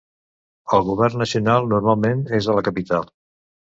[0.77, 3.07] El govern nacional normalment és a la capital.